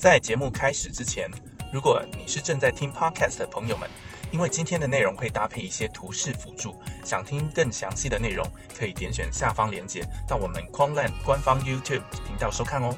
[0.00, 1.30] 在节目开始之前，
[1.70, 3.86] 如果你是正在听 podcast 的朋友们，
[4.32, 8.42] 因为今天的内容会搭配一些图示辅助，想听更详细的内容，
[8.74, 12.96] 可以点选下方链接到我们 Quanland 官方 YouTube 频道收看哦。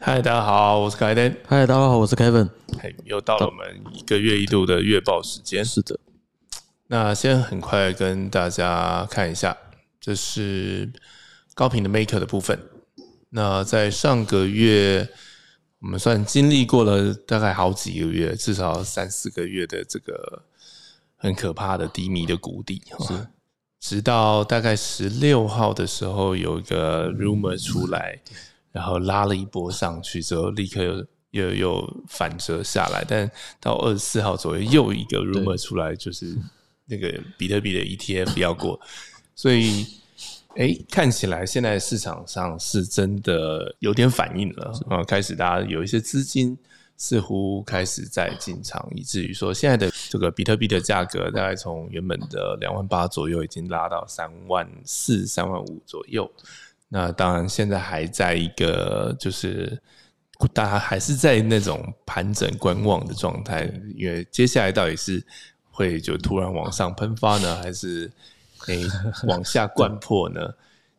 [0.00, 1.32] 嗨，大家好，我是凯登。
[1.46, 2.50] 嗨，大家好，我是 Kevin。
[2.80, 5.64] 嘿，又到了我们一个月一度的月报时间。
[5.64, 6.00] 是的，
[6.88, 9.56] 那先很快跟大家看一下，
[10.00, 10.92] 这是
[11.54, 12.58] 高频的 Maker 的部分。
[13.34, 15.08] 那在上个月，
[15.80, 20.42] 我们算经历过了大概好几个月，至少三四个月的这个
[21.16, 22.82] 很可怕的低迷的谷底。
[23.06, 23.26] 是，
[23.80, 28.20] 直到大概十六号的时候，有一个 rumor 出来。
[28.70, 33.04] 然后拉了一波上去之后，立刻又又又反折下来。
[33.06, 33.30] 但
[33.60, 36.34] 到二十四号左右，又一个 rumor 出来，就是
[36.86, 38.80] 那个比特币的 ETF 要过。
[39.34, 39.86] 所以，
[40.56, 45.02] 哎，看起来现在市场上是真的有点反应了啊！
[45.04, 46.56] 开始大家有一些资金
[46.98, 56.30] 似乎开始在进场，以至于说现在的这个比特币的价格大概从原本的两万八左右，已经拉到三万四、三万五左右。
[56.88, 59.80] 那当然，现在还在一个就是
[60.52, 63.64] 大家还是在那种盘整观望的状态，
[63.96, 65.24] 因为接下来到底是
[65.70, 68.12] 会就突然往上喷发呢，还是
[68.66, 68.84] 诶
[69.28, 70.40] 往下灌破呢？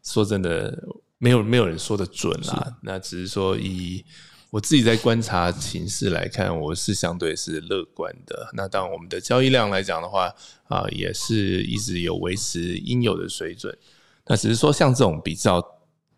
[0.03, 0.77] 说真的，
[1.17, 2.75] 没有没有人说的准啦。
[2.81, 4.03] 那只是说以
[4.49, 8.49] 我自己在观察形势来看，我是相对是乐观的。
[8.53, 10.33] 那当我们的交易量来讲的话，
[10.67, 13.77] 啊，也是一直有维持应有的水准。
[14.25, 15.63] 那只是说像这种比较。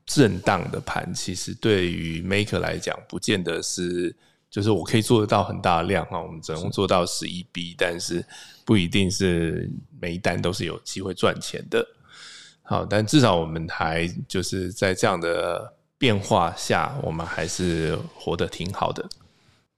[0.07, 4.15] 震荡的盘其实对于 maker 来讲，不见得是
[4.55, 8.25] 就是我可以做得到很大的量哈，我们只能做到十一 B，但是
[8.63, 11.85] 不一定是每一单都是有机会赚钱的。
[12.63, 19.05] 好，但至少我们还就是在这样的变化下，我们还是活得挺好的。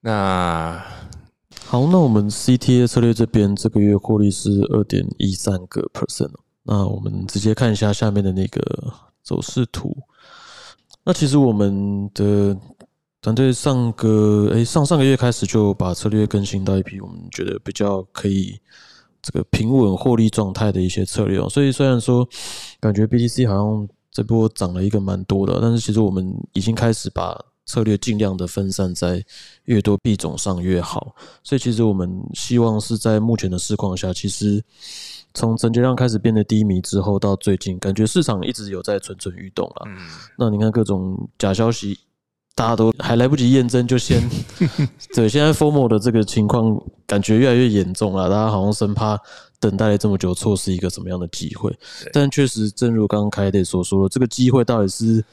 [0.01, 0.79] 那
[1.65, 6.29] 好，那我们 CTA 策略这边这个月获利是二点一三个 percent。
[6.61, 8.61] 那我们直接看一下下面的那个
[9.23, 9.97] 走势图。
[11.03, 12.55] 那其实我们的
[13.27, 18.57] 团队上个诶上上个月开始就把策略更新到一批我们觉得比较可以
[19.21, 21.49] 这个平稳获利状态的一些策略哦。
[21.49, 22.25] 所以虽然说
[22.79, 29.21] 感觉 BTC 好像这波涨了一个蛮多的，但是其实我们已经开始把策略尽量的分散在
[29.65, 31.13] 越多币种上越好。
[31.43, 34.63] 所以其实我们希望是在目前的市况下，其实。
[35.33, 39.83] 从成交量开始变得低迷之后，到最近感觉市场一直有在蠢蠢欲动啊。
[39.85, 39.97] 嗯，
[40.35, 41.99] 那你看各种假消息，
[42.57, 44.19] 大家都还来不及验证，就先
[45.13, 46.75] 对现在 formal 的这个情况
[47.05, 48.27] 感觉越来越严重了。
[48.27, 49.15] 大家好像生怕
[49.59, 51.71] 等待了这么久，错失一个什么样的机会。
[52.11, 55.23] 但确实，正如刚刚凯德所说的，这个机会到底是。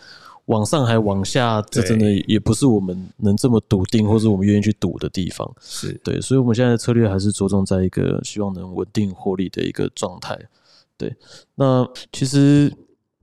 [0.49, 5.51] 往上还往下，这真的也不是我们能这么笃定，或者我们愿意去赌的地方。
[5.59, 10.39] 是对，所以我们现在的策略还是着重在一个希望能稳定获利的一个状态。
[10.99, 11.17] 对，
[11.55, 12.71] 那其实，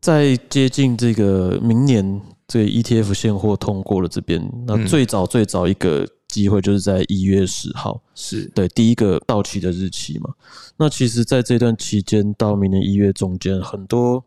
[0.02, 10.32] 在接近这个明年这个 ETF 现货通过了这边，那最早最早一个机会就是在一月十号，是对第一个到期的日期嘛？
[10.78, 14.24] 那其实，在这段期间到明年一月中间，很多。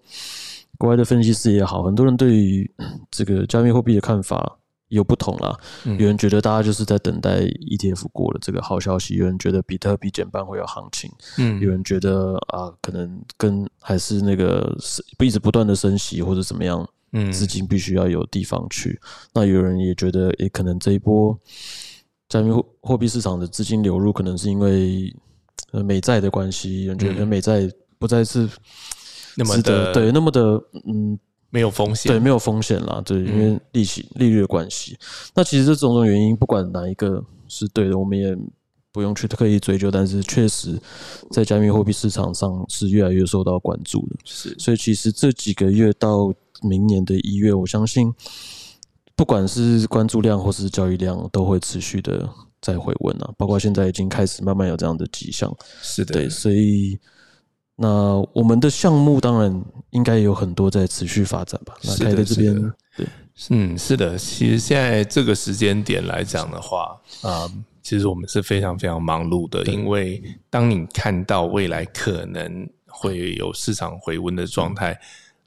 [0.76, 2.68] 国外的分析师也好，很多人对于
[3.08, 4.58] 这个加密货币的看法
[4.94, 5.54] 有不同啦。
[5.84, 14.76] 有人觉得大家就是在等待 ETF 过了这个好消息，有人觉得比特币减半会有行情，嗯，有人觉得啊，可能跟还是那个
[15.18, 18.98] 一直不断的升息或者怎么样，嗯，资金必须要有地方去。
[19.32, 21.38] 那有人也觉得，也可能这一波
[22.28, 22.50] 加密
[22.80, 25.14] 货币市场的资金流入，可能是因为
[25.72, 28.48] 呃美债的关系，有人觉得美债不再是。
[29.36, 30.40] 那么的对，那么的
[30.86, 31.18] 嗯，
[31.54, 34.98] 没有风险，对，没有风险啦，对，因为利息利率的关系。
[35.36, 38.36] 那其实这种种原因，不管哪一个是对的，我们也
[38.90, 39.88] 不用去刻意追究。
[39.88, 40.76] 但是确实，
[41.30, 44.16] 在加密货币市场上是越来越受到关注的。
[44.24, 48.12] 是，所以其实这几个月到明年的一月，我相信，
[49.14, 52.28] 不管是关注量或是交易量，都会持续的
[52.60, 53.32] 在回温啊。
[53.38, 55.56] 包括现在已经开始慢慢有这样的迹象。
[55.80, 56.98] 是的，对，所以。
[57.76, 61.74] 那我们的项目当然应该有很多在持续发展吧？
[61.82, 63.06] 那开在这边，对，
[63.50, 64.16] 嗯，是的。
[64.16, 67.50] 其实现在这个时间点来讲的话，啊，
[67.82, 74.96] 其实我们是非常非常忙碌的，因为当你看到未来可能会有市场回温的状态，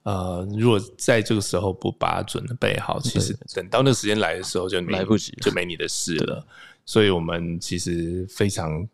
[0.04, 6.46] 呃，如果在这个时候不把它准备好，其实等到那时间来的时候就来不及，就没你的事了。
[6.86, 8.86] 所以我们其实非常。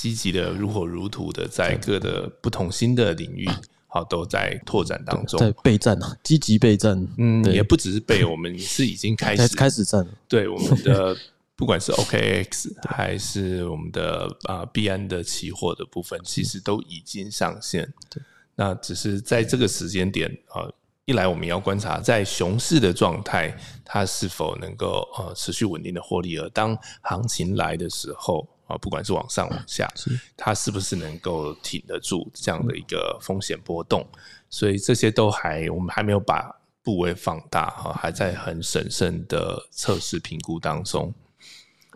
[0.00, 3.46] 积极的如火如荼的在各的不同新的领域
[3.86, 5.38] 好都在拓展当中。
[5.38, 7.06] 在备战啊，积极备战。
[7.18, 10.10] 嗯，也不只是备我们是已经开开始开始战了。
[10.26, 11.14] 对我们的
[11.54, 17.92] 不管是 OKX 还是我们的啊币安的期货的部分，其实都已经上线。
[18.08, 18.22] 对，
[18.54, 20.74] 那只是在这个时间点啊、呃
[21.10, 23.52] 一来我们要观察在熊市的状态，
[23.84, 29.92] 它是否能够呃持续稳定的获利，而当行情来的时候啊、不管是往上往下，
[30.36, 34.06] 它是不是能够挺得住这样的一个风险波动？
[34.48, 36.54] 所以这些都还我们还没有把
[36.84, 41.12] 部位放大哈，还在很审慎的测试评估当中。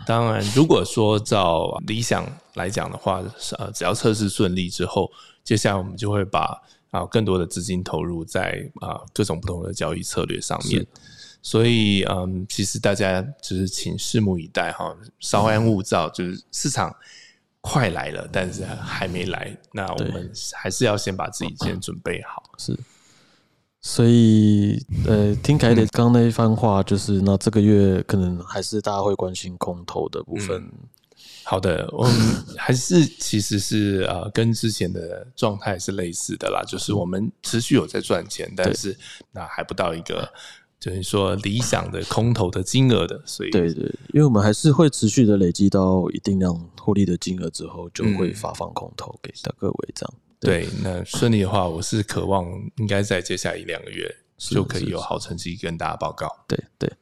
[0.04, 3.22] 当然，如果说照理想来讲的话，
[3.58, 5.08] 呃，只要测试顺利之后，
[5.44, 6.60] 接下来我们就会把
[6.94, 10.86] 啊更多的资金投入在啊各种不同的交易策略上面。
[11.42, 16.94] 所以，嗯，其实大家就是请拭目以待哈，稍安勿躁，就是市场
[17.60, 22.42] 快来了，但是还没来，那我们还是要先把自己先准备好。
[22.56, 22.74] 是，
[23.82, 30.66] 所以呃，听凯的刚刚那一番话，就是那这个月可能还是大家会关心空头的部分。
[31.44, 32.12] 好的，我们
[32.56, 38.96] 还是其实是呃跟之前的状态是类似的啦，就是我们持续有在赚钱，但是
[39.30, 40.28] 那还不到一个
[40.80, 50.14] 就是说理想的空头的金额的，所以对对，因为我们还是会持续的累积到一定量获利的金额之后，就会发放空头给大各位这样。
[50.40, 56.28] 对，那顺利的话，我是渴望应该在接下来一两个月就可以有好成绩跟大家报告。
[56.46, 56.92] 对对，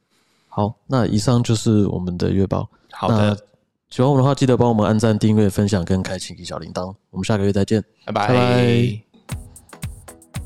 [0.47, 2.69] 好，那以上就是我们的月报。
[2.91, 3.37] 好的那
[3.93, 6.91] 喜欢我们的话，记得帮我们按赞、订阅、分享跟开启小铃铛。
[7.11, 7.79] 我们下个月再见。
[8.07, 8.27] 拜拜。
[8.27, 8.99] 拜拜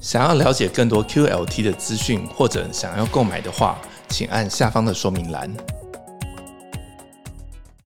[0.01, 3.77] 想要了解更多 QLT 的资讯或者想要购买的话，
[4.09, 5.49] 请按下方的说明栏。